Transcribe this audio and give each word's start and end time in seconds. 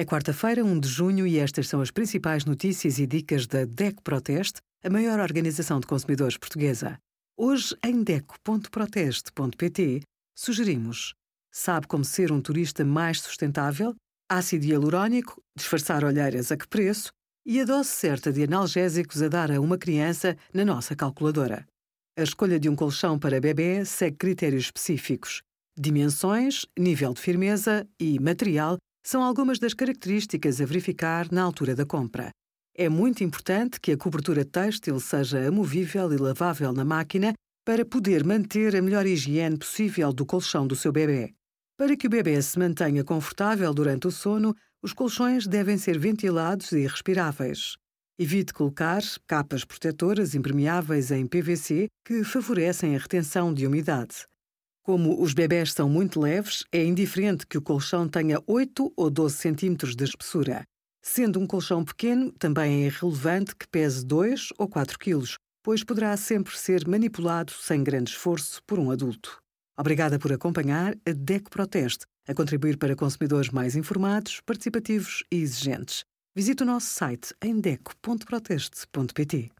É 0.00 0.04
quarta-feira, 0.04 0.64
1 0.64 0.78
de 0.78 0.86
junho, 0.86 1.26
e 1.26 1.40
estas 1.40 1.66
são 1.66 1.80
as 1.80 1.90
principais 1.90 2.44
notícias 2.44 3.00
e 3.00 3.06
dicas 3.06 3.48
da 3.48 3.64
DECO 3.64 4.00
Proteste, 4.00 4.60
a 4.84 4.88
maior 4.88 5.18
organização 5.18 5.80
de 5.80 5.88
consumidores 5.88 6.36
portuguesa. 6.36 7.00
Hoje, 7.36 7.74
em 7.84 8.04
DECO.proteste.pt, 8.04 10.02
sugerimos: 10.36 11.14
sabe 11.52 11.88
como 11.88 12.04
ser 12.04 12.30
um 12.30 12.40
turista 12.40 12.84
mais 12.84 13.20
sustentável? 13.20 13.92
Ácido 14.30 14.66
hialurónico, 14.66 15.42
disfarçar 15.56 16.04
olheiras 16.04 16.52
a 16.52 16.56
que 16.56 16.68
preço? 16.68 17.10
E 17.44 17.60
a 17.60 17.64
dose 17.64 17.88
certa 17.88 18.32
de 18.32 18.44
analgésicos 18.44 19.20
a 19.20 19.26
dar 19.26 19.50
a 19.50 19.60
uma 19.60 19.76
criança 19.76 20.36
na 20.54 20.64
nossa 20.64 20.94
calculadora. 20.94 21.66
A 22.16 22.22
escolha 22.22 22.60
de 22.60 22.68
um 22.68 22.76
colchão 22.76 23.18
para 23.18 23.40
bebê 23.40 23.84
segue 23.84 24.16
critérios 24.16 24.66
específicos. 24.66 25.42
Dimensões, 25.76 26.66
nível 26.78 27.12
de 27.12 27.20
firmeza 27.20 27.84
e 27.98 28.20
material 28.20 28.78
são 29.02 29.22
algumas 29.22 29.58
das 29.58 29.74
características 29.74 30.60
a 30.60 30.66
verificar 30.66 31.30
na 31.32 31.42
altura 31.42 31.74
da 31.74 31.86
compra. 31.86 32.30
É 32.76 32.88
muito 32.88 33.24
importante 33.24 33.80
que 33.80 33.92
a 33.92 33.96
cobertura 33.96 34.44
têxtil 34.44 35.00
seja 35.00 35.48
amovível 35.48 36.12
e 36.12 36.16
lavável 36.16 36.72
na 36.72 36.84
máquina 36.84 37.32
para 37.64 37.84
poder 37.84 38.24
manter 38.24 38.76
a 38.76 38.80
melhor 38.80 39.04
higiene 39.04 39.58
possível 39.58 40.12
do 40.12 40.24
colchão 40.24 40.66
do 40.66 40.76
seu 40.76 40.92
bebê. 40.92 41.34
Para 41.76 41.96
que 41.96 42.06
o 42.06 42.10
bebê 42.10 42.40
se 42.40 42.58
mantenha 42.58 43.04
confortável 43.04 43.72
durante 43.74 44.06
o 44.06 44.10
sono, 44.10 44.54
os 44.82 44.92
colchões 44.92 45.46
devem 45.46 45.76
ser 45.76 45.98
ventilados 45.98 46.72
e 46.72 46.86
respiráveis. 46.86 47.76
Evite 48.18 48.52
colocar 48.52 49.02
capas 49.26 49.64
protetoras 49.64 50.34
impermeáveis 50.34 51.10
em 51.10 51.26
PVC 51.26 51.88
que 52.04 52.24
favorecem 52.24 52.96
a 52.96 52.98
retenção 52.98 53.54
de 53.54 53.66
umidade. 53.66 54.26
Como 54.88 55.20
os 55.22 55.34
bebés 55.34 55.74
são 55.74 55.86
muito 55.86 56.18
leves, 56.18 56.64
é 56.72 56.82
indiferente 56.82 57.46
que 57.46 57.58
o 57.58 57.60
colchão 57.60 58.08
tenha 58.08 58.42
8 58.46 58.90
ou 58.96 59.10
12 59.10 59.36
centímetros 59.36 59.94
de 59.94 60.02
espessura. 60.02 60.62
Sendo 61.04 61.38
um 61.38 61.46
colchão 61.46 61.84
pequeno, 61.84 62.32
também 62.32 62.84
é 62.84 62.86
irrelevante 62.86 63.54
que 63.54 63.68
pese 63.68 64.02
2 64.06 64.48
ou 64.56 64.66
4 64.66 64.98
quilos, 64.98 65.36
pois 65.62 65.84
poderá 65.84 66.16
sempre 66.16 66.56
ser 66.56 66.88
manipulado 66.88 67.52
sem 67.52 67.84
grande 67.84 68.12
esforço 68.12 68.62
por 68.66 68.78
um 68.78 68.90
adulto. 68.90 69.36
Obrigada 69.78 70.18
por 70.18 70.32
acompanhar 70.32 70.94
a 71.06 71.12
DECO 71.12 71.50
Proteste, 71.50 72.06
a 72.26 72.32
contribuir 72.32 72.78
para 72.78 72.96
consumidores 72.96 73.50
mais 73.50 73.76
informados, 73.76 74.40
participativos 74.40 75.22
e 75.30 75.36
exigentes. 75.36 76.02
Visite 76.34 76.62
o 76.62 76.66
nosso 76.66 76.86
site 76.86 77.34
em 77.42 77.60
deco.proteste.pt. 77.60 79.50